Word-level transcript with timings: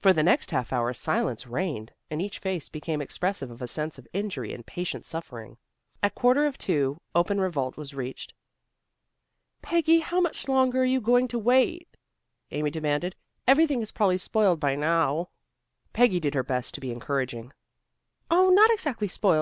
For 0.00 0.14
the 0.14 0.22
next 0.22 0.52
half 0.52 0.72
hour 0.72 0.94
silence 0.94 1.46
reigned, 1.46 1.92
and 2.08 2.22
each 2.22 2.38
face 2.38 2.70
became 2.70 3.02
expressive 3.02 3.50
of 3.50 3.60
a 3.60 3.68
sense 3.68 3.98
of 3.98 4.08
injury 4.14 4.54
and 4.54 4.64
patient 4.64 5.04
suffering. 5.04 5.58
At 6.02 6.14
quarter 6.14 6.46
of 6.46 6.56
two, 6.56 7.02
open 7.14 7.42
revolt 7.42 7.76
was 7.76 7.92
reached. 7.92 8.32
"Peggy, 9.60 9.98
how 9.98 10.18
much 10.18 10.48
longer 10.48 10.80
are 10.80 10.86
you 10.86 10.98
going 11.02 11.28
to 11.28 11.38
wait?" 11.38 11.90
Amy 12.50 12.70
demanded. 12.70 13.16
"Everything 13.46 13.82
is 13.82 13.92
probably 13.92 14.16
spoiled 14.16 14.60
by 14.60 14.76
now." 14.76 15.28
Peggy 15.92 16.20
did 16.20 16.32
her 16.32 16.42
best 16.42 16.72
to 16.72 16.80
be 16.80 16.90
encouraging. 16.90 17.52
"Oh, 18.30 18.48
not 18.48 18.70
exactly 18.70 19.08
spoiled. 19.08 19.38